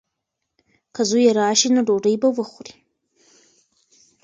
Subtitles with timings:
[0.95, 2.75] که زوی یې راشي نو ډوډۍ به وخوري.